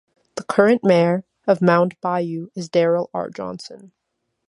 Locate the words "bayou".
2.01-2.49